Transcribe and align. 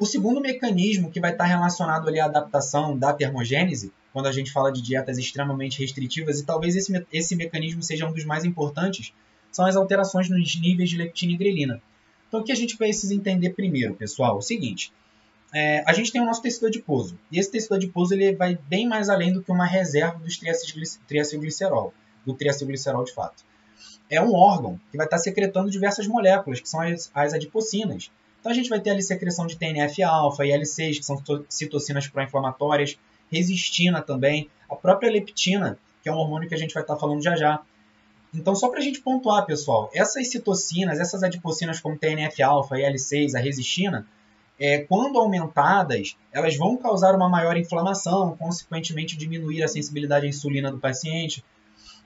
O 0.00 0.06
segundo 0.06 0.40
mecanismo 0.40 1.10
que 1.10 1.20
vai 1.20 1.32
estar 1.32 1.44
relacionado 1.44 2.08
ali 2.08 2.20
à 2.20 2.26
adaptação 2.26 2.96
da 2.96 3.12
termogênese, 3.12 3.92
quando 4.12 4.26
a 4.26 4.32
gente 4.32 4.52
fala 4.52 4.72
de 4.72 4.80
dietas 4.80 5.18
extremamente 5.18 5.80
restritivas, 5.80 6.38
e 6.38 6.46
talvez 6.46 6.76
esse, 6.76 7.06
esse 7.12 7.34
mecanismo 7.34 7.82
seja 7.82 8.06
um 8.06 8.12
dos 8.12 8.24
mais 8.24 8.44
importantes, 8.44 9.12
são 9.50 9.66
as 9.66 9.74
alterações 9.74 10.28
nos 10.30 10.54
níveis 10.60 10.90
de 10.90 10.96
leptina 10.96 11.32
e 11.32 11.36
grelina. 11.36 11.82
Então, 12.28 12.40
o 12.40 12.44
que 12.44 12.52
a 12.52 12.54
gente 12.54 12.76
precisa 12.76 13.12
entender 13.12 13.50
primeiro, 13.50 13.94
pessoal, 13.94 14.36
é 14.36 14.38
o 14.38 14.42
seguinte. 14.42 14.92
É, 15.52 15.82
a 15.84 15.92
gente 15.92 16.12
tem 16.12 16.20
o 16.20 16.26
nosso 16.26 16.42
tecido 16.42 16.66
adiposo. 16.66 17.18
E 17.32 17.38
esse 17.38 17.50
tecido 17.50 17.74
adiposo 17.74 18.14
ele 18.14 18.36
vai 18.36 18.56
bem 18.68 18.86
mais 18.86 19.08
além 19.08 19.32
do 19.32 19.42
que 19.42 19.50
uma 19.50 19.66
reserva 19.66 20.18
dos 20.18 20.38
triacilglicerol, 21.08 21.92
do 22.24 22.34
triacilglicerol 22.34 23.02
de 23.02 23.14
fato. 23.14 23.42
É 24.10 24.20
um 24.22 24.34
órgão 24.34 24.78
que 24.90 24.96
vai 24.96 25.06
estar 25.06 25.18
secretando 25.18 25.70
diversas 25.70 26.06
moléculas, 26.06 26.60
que 26.60 26.68
são 26.68 26.80
as, 26.80 27.10
as 27.14 27.32
adipocinas. 27.32 28.10
Então 28.40 28.52
a 28.52 28.54
gente 28.54 28.68
vai 28.68 28.80
ter 28.80 28.90
ali 28.90 29.02
secreção 29.02 29.46
de 29.46 29.56
TNF-alfa 29.56 30.46
e 30.46 30.50
L6, 30.50 30.98
que 30.98 31.02
são 31.02 31.22
citocinas 31.48 32.06
pró-inflamatórias, 32.06 32.98
resistina 33.30 34.00
também, 34.00 34.48
a 34.70 34.76
própria 34.76 35.10
leptina, 35.10 35.78
que 36.02 36.08
é 36.08 36.12
um 36.12 36.16
hormônio 36.16 36.48
que 36.48 36.54
a 36.54 36.58
gente 36.58 36.72
vai 36.72 36.82
estar 36.82 36.96
falando 36.96 37.22
já 37.22 37.36
já. 37.36 37.60
Então, 38.32 38.54
só 38.54 38.68
para 38.68 38.78
a 38.78 38.82
gente 38.82 39.00
pontuar, 39.00 39.46
pessoal, 39.46 39.90
essas 39.94 40.30
citocinas, 40.30 41.00
essas 41.00 41.22
adipocinas 41.22 41.80
como 41.80 41.98
TNF-alfa 41.98 42.78
e 42.78 42.82
L6, 42.82 43.34
a 43.34 43.40
resistina, 43.40 44.06
é, 44.58 44.78
quando 44.78 45.18
aumentadas, 45.18 46.16
elas 46.32 46.56
vão 46.56 46.76
causar 46.76 47.14
uma 47.14 47.28
maior 47.28 47.56
inflamação, 47.56 48.36
consequentemente 48.36 49.16
diminuir 49.16 49.62
a 49.62 49.68
sensibilidade 49.68 50.26
à 50.26 50.28
insulina 50.28 50.70
do 50.70 50.78
paciente. 50.78 51.44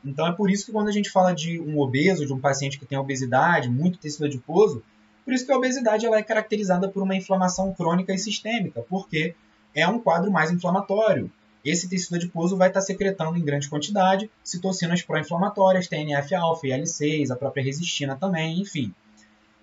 Então 0.04 0.26
é 0.26 0.32
por 0.32 0.50
isso 0.50 0.66
que 0.66 0.72
quando 0.72 0.88
a 0.88 0.92
gente 0.92 1.10
fala 1.10 1.32
de 1.32 1.58
um 1.60 1.78
obeso, 1.78 2.26
de 2.26 2.32
um 2.32 2.38
paciente 2.38 2.78
que 2.78 2.84
tem 2.84 2.98
obesidade, 2.98 3.70
muito 3.70 3.98
tecido 3.98 4.26
adiposo, 4.26 4.82
por 5.24 5.32
isso 5.32 5.46
que 5.46 5.52
a 5.52 5.56
obesidade 5.56 6.06
ela 6.06 6.18
é 6.18 6.22
caracterizada 6.22 6.88
por 6.88 7.02
uma 7.02 7.16
inflamação 7.16 7.72
crônica 7.72 8.12
e 8.12 8.18
sistêmica, 8.18 8.84
porque 8.88 9.34
é 9.74 9.86
um 9.86 9.98
quadro 9.98 10.30
mais 10.30 10.50
inflamatório. 10.50 11.30
Esse 11.64 11.88
tecido 11.88 12.16
adiposo 12.16 12.56
vai 12.56 12.68
estar 12.68 12.80
secretando 12.80 13.38
em 13.38 13.44
grande 13.44 13.68
quantidade 13.68 14.28
citocinas 14.42 15.02
pró-inflamatórias, 15.02 15.86
TNF-alfa, 15.86 16.66
IL-6, 16.66 17.30
a 17.30 17.36
própria 17.36 17.62
resistina 17.62 18.16
também, 18.16 18.60
enfim. 18.60 18.92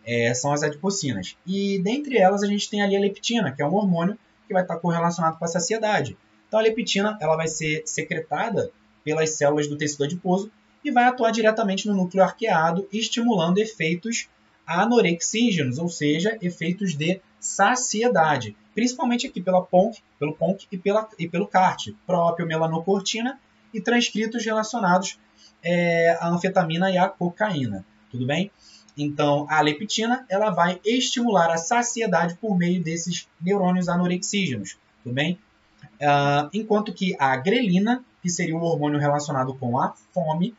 É, 0.05 0.33
são 0.33 0.53
as 0.53 0.63
adipocinas. 0.63 1.35
E 1.45 1.79
dentre 1.79 2.17
elas 2.17 2.41
a 2.41 2.47
gente 2.47 2.69
tem 2.69 2.81
ali 2.81 2.95
a 2.95 2.99
leptina, 2.99 3.51
que 3.51 3.61
é 3.61 3.65
um 3.65 3.75
hormônio 3.75 4.17
que 4.47 4.53
vai 4.53 4.61
estar 4.61 4.77
correlacionado 4.77 5.37
com 5.37 5.45
a 5.45 5.47
saciedade. 5.47 6.17
Então 6.47 6.59
a 6.59 6.63
leptina 6.63 7.17
ela 7.21 7.35
vai 7.35 7.47
ser 7.47 7.83
secretada 7.85 8.71
pelas 9.03 9.31
células 9.31 9.67
do 9.67 9.77
tecido 9.77 10.05
adiposo 10.05 10.49
e 10.83 10.91
vai 10.91 11.03
atuar 11.03 11.31
diretamente 11.31 11.87
no 11.87 11.93
núcleo 11.93 12.23
arqueado, 12.23 12.87
estimulando 12.91 13.57
efeitos 13.57 14.29
anorexígenos, 14.69 15.79
ou 15.79 15.89
seja, 15.89 16.37
efeitos 16.41 16.95
de 16.95 17.19
saciedade, 17.39 18.55
principalmente 18.75 19.25
aqui 19.25 19.41
pela 19.41 19.63
PONC, 19.63 19.99
pelo 20.19 20.35
PONC 20.35 20.67
e, 20.71 20.77
pela, 20.77 21.09
e 21.17 21.27
pelo 21.27 21.47
CART, 21.47 21.87
próprio 22.05 22.45
melanocortina 22.45 23.39
e 23.73 23.81
transcritos 23.81 24.45
relacionados 24.45 25.17
é, 25.63 26.15
à 26.19 26.29
anfetamina 26.29 26.91
e 26.91 26.97
à 26.97 27.09
cocaína, 27.09 27.83
tudo 28.11 28.27
bem? 28.27 28.51
Então, 28.95 29.47
a 29.49 29.59
leptina 29.61 30.25
ela 30.29 30.51
vai 30.51 30.79
estimular 30.85 31.49
a 31.49 31.57
saciedade 31.57 32.35
por 32.35 32.55
meio 32.55 32.83
desses 32.83 33.27
neurônios 33.41 33.89
anorexígenos, 33.89 34.77
tudo 35.03 35.13
bem? 35.13 35.39
Uh, 35.95 36.49
enquanto 36.53 36.93
que 36.93 37.15
a 37.17 37.35
grelina, 37.37 38.03
que 38.21 38.29
seria 38.29 38.55
o 38.55 38.61
hormônio 38.61 38.99
relacionado 38.99 39.53
com 39.55 39.79
a 39.79 39.93
fome, 40.13 40.53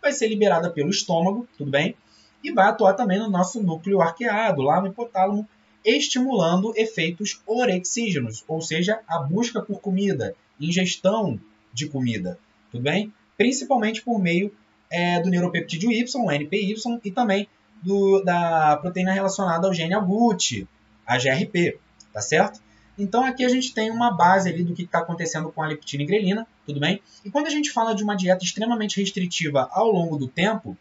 vai 0.00 0.12
ser 0.12 0.28
liberada 0.28 0.70
pelo 0.70 0.88
estômago, 0.88 1.46
tudo 1.58 1.70
bem? 1.70 1.94
E 2.42 2.52
vai 2.52 2.68
atuar 2.68 2.94
também 2.94 3.18
no 3.18 3.30
nosso 3.30 3.62
núcleo 3.62 4.00
arqueado, 4.00 4.62
lá 4.62 4.80
no 4.80 4.88
hipotálamo, 4.88 5.48
estimulando 5.84 6.72
efeitos 6.76 7.40
orexígenos, 7.46 8.44
ou 8.46 8.60
seja, 8.60 9.00
a 9.06 9.18
busca 9.18 9.62
por 9.62 9.80
comida, 9.80 10.34
ingestão 10.60 11.40
de 11.72 11.88
comida, 11.88 12.38
tudo 12.70 12.82
bem? 12.82 13.12
Principalmente 13.36 14.02
por 14.02 14.18
meio 14.18 14.52
é, 14.90 15.20
do 15.20 15.30
neuropeptídeo 15.30 15.90
Y, 15.90 16.30
NPY, 16.30 16.74
e 17.04 17.10
também 17.10 17.48
do, 17.82 18.22
da 18.22 18.76
proteína 18.76 19.12
relacionada 19.12 19.66
ao 19.66 19.72
gene 19.72 19.94
AGUT, 19.94 20.66
a 21.06 21.16
GRP, 21.16 21.78
tá 22.12 22.20
certo? 22.20 22.60
Então 22.98 23.24
aqui 23.24 23.44
a 23.44 23.48
gente 23.48 23.72
tem 23.72 23.90
uma 23.90 24.10
base 24.10 24.50
ali 24.50 24.62
do 24.62 24.74
que 24.74 24.82
está 24.82 24.98
acontecendo 24.98 25.50
com 25.50 25.62
a 25.62 25.66
leptina 25.66 26.02
e 26.02 26.06
grelina, 26.06 26.46
tudo 26.66 26.78
bem? 26.78 27.00
E 27.24 27.30
quando 27.30 27.46
a 27.46 27.50
gente 27.50 27.70
fala 27.70 27.94
de 27.94 28.02
uma 28.04 28.14
dieta 28.14 28.44
extremamente 28.44 29.00
restritiva 29.00 29.68
ao 29.72 29.90
longo 29.90 30.18
do 30.18 30.28
tempo, 30.28 30.76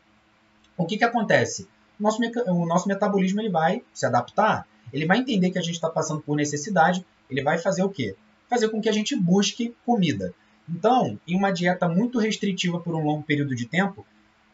o 0.84 0.88
que, 0.88 0.98
que 0.98 1.04
acontece? 1.04 1.68
O 2.00 2.04
nosso, 2.04 2.22
o 2.48 2.66
nosso 2.66 2.88
metabolismo 2.88 3.42
ele 3.42 3.50
vai 3.50 3.84
se 3.94 4.06
adaptar, 4.06 4.66
ele 4.94 5.06
vai 5.06 5.18
entender 5.18 5.52
que 5.52 5.60
a 5.60 5.62
gente 5.62 5.76
está 5.76 5.90
passando 5.90 6.22
por 6.22 6.36
necessidade, 6.36 7.06
ele 7.30 7.44
vai 7.44 7.58
fazer 7.58 7.84
o 7.84 7.90
quê? 7.90 8.16
Fazer 8.50 8.70
com 8.70 8.82
que 8.82 8.90
a 8.90 8.94
gente 8.94 9.16
busque 9.16 9.76
comida. 9.86 10.34
Então, 10.68 11.20
em 11.28 11.36
uma 11.36 11.52
dieta 11.52 11.88
muito 11.88 12.18
restritiva 12.18 12.80
por 12.80 12.96
um 12.96 13.04
longo 13.04 13.24
período 13.24 13.56
de 13.56 13.66
tempo, 13.66 14.06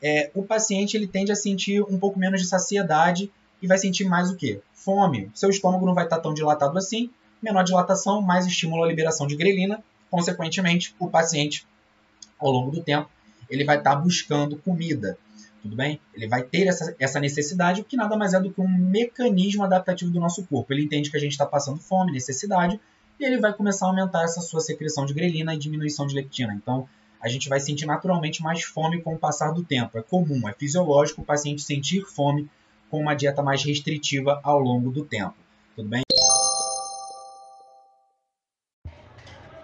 é, 0.02 0.32
o 0.34 0.44
paciente 0.44 0.98
ele 0.98 1.08
tende 1.08 1.32
a 1.32 1.36
sentir 1.36 1.82
um 1.84 1.98
pouco 1.98 2.18
menos 2.18 2.42
de 2.42 2.48
saciedade 2.48 3.32
e 3.62 3.68
vai 3.68 3.78
sentir 3.78 4.06
mais 4.06 4.30
o 4.32 4.36
quê? 4.36 4.62
Fome. 4.74 5.30
Seu 5.34 5.50
estômago 5.50 5.86
não 5.86 5.94
vai 5.94 6.06
estar 6.06 6.18
tá 6.18 6.22
tão 6.24 6.34
dilatado 6.34 6.78
assim, 6.78 7.10
menor 7.42 7.64
dilatação, 7.64 8.22
mais 8.22 8.46
estímulo 8.46 8.84
à 8.84 8.88
liberação 8.88 9.28
de 9.28 9.36
grelina, 9.36 9.84
consequentemente, 10.10 10.96
o 11.00 11.08
paciente, 11.08 11.68
ao 12.40 12.52
longo 12.52 12.72
do 12.72 12.82
tempo, 12.82 13.10
ele 13.50 13.64
vai 13.64 13.78
estar 13.78 13.92
tá 13.92 13.96
buscando 13.96 14.58
comida 14.58 15.18
tudo 15.66 15.76
bem? 15.76 16.00
Ele 16.14 16.28
vai 16.28 16.44
ter 16.44 16.68
essa, 16.68 16.96
essa 17.00 17.20
necessidade, 17.20 17.82
o 17.82 17.84
que 17.84 17.98
nada 17.98 18.16
mais 18.16 18.36
é 18.36 18.40
do 18.40 18.52
que 18.52 18.62
um 18.62 18.68
mecanismo 18.68 19.64
adaptativo 19.64 20.12
do 20.12 20.20
nosso 20.20 20.46
corpo. 20.46 20.72
Ele 20.72 20.84
entende 20.84 21.10
que 21.10 21.18
a 21.18 21.20
gente 21.20 21.32
está 21.32 21.46
passando 21.46 21.80
fome, 21.80 22.12
necessidade, 22.12 22.80
e 23.20 23.26
ele 23.26 23.40
vai 23.40 23.52
começar 23.52 23.88
a 23.88 23.90
aumentar 23.90 24.24
essa 24.24 24.42
sua 24.42 24.60
secreção 24.60 25.08
de 25.08 25.14
grelina 25.16 25.56
e 25.56 25.58
diminuição 25.58 26.06
de 26.06 26.14
leptina. 26.14 26.54
Então, 26.54 26.88
a 27.20 27.28
gente 27.28 27.50
vai 27.50 27.60
sentir 27.60 27.88
naturalmente 27.88 28.44
mais 28.44 28.62
fome 28.62 29.02
com 29.02 29.16
o 29.16 29.18
passar 29.18 29.54
do 29.54 29.64
tempo. 29.64 29.98
É 29.98 30.04
comum, 30.04 30.48
é 30.48 30.54
fisiológico 30.54 31.24
o 31.24 31.26
paciente 31.26 31.64
sentir 31.64 32.02
fome 32.02 32.48
com 32.92 33.02
uma 33.02 33.16
dieta 33.16 33.42
mais 33.42 33.64
restritiva 33.64 34.40
ao 34.44 34.60
longo 34.60 34.92
do 34.92 35.04
tempo. 35.04 35.34
Tudo 35.76 35.90
bem? 35.90 36.04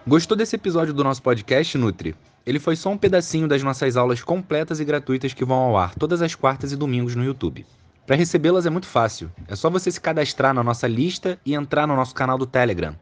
Gostou 0.04 0.36
desse 0.36 0.56
episódio 0.56 0.92
do 0.92 1.04
nosso 1.04 1.22
podcast, 1.22 1.78
Nutri? 1.78 2.16
Ele 2.44 2.58
foi 2.58 2.76
só 2.76 2.90
um 2.90 2.98
pedacinho 2.98 3.46
das 3.46 3.62
nossas 3.62 3.96
aulas 3.96 4.22
completas 4.22 4.80
e 4.80 4.84
gratuitas 4.84 5.32
que 5.32 5.44
vão 5.44 5.58
ao 5.58 5.76
ar 5.76 5.94
todas 5.94 6.22
as 6.22 6.34
quartas 6.34 6.72
e 6.72 6.76
domingos 6.76 7.14
no 7.14 7.24
YouTube. 7.24 7.64
Para 8.06 8.16
recebê-las 8.16 8.66
é 8.66 8.70
muito 8.70 8.86
fácil. 8.86 9.30
É 9.46 9.54
só 9.54 9.70
você 9.70 9.90
se 9.90 10.00
cadastrar 10.00 10.52
na 10.52 10.62
nossa 10.62 10.88
lista 10.88 11.38
e 11.46 11.54
entrar 11.54 11.86
no 11.86 11.94
nosso 11.94 12.14
canal 12.14 12.36
do 12.36 12.46
Telegram. 12.46 12.96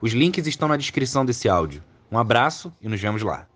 Os 0.00 0.12
links 0.12 0.46
estão 0.46 0.68
na 0.68 0.76
descrição 0.76 1.24
desse 1.24 1.48
áudio. 1.48 1.82
Um 2.10 2.18
abraço 2.18 2.72
e 2.80 2.88
nos 2.88 3.00
vemos 3.00 3.22
lá. 3.22 3.46